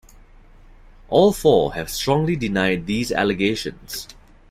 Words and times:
All 1.09 1.31
four 1.31 1.75
have 1.75 1.91
strongly 1.91 2.35
denied 2.35 2.87
these 2.87 3.11
allegations. 3.11 4.07